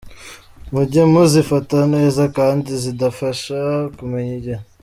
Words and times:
Mujye 0.71 1.01
muzifata 1.11 1.77
neza 1.93 2.23
kandi 2.37 2.69
zidufasha 2.83 3.59
kumenya 3.97 4.33
igihe,. 4.39 4.61